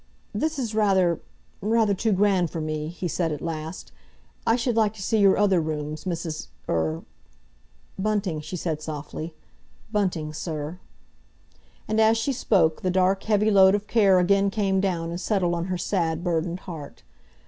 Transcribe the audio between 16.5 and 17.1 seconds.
heart.